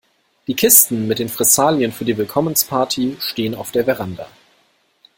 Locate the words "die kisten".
0.47-1.07